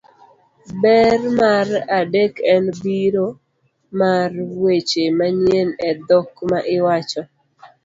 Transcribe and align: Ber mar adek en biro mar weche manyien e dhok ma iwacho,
Ber 0.81 1.19
mar 1.39 1.67
adek 1.99 2.33
en 2.53 2.65
biro 2.81 3.27
mar 3.99 4.29
weche 4.61 5.03
manyien 5.17 5.69
e 5.89 5.89
dhok 6.07 6.31
ma 6.49 6.59
iwacho, 6.77 7.21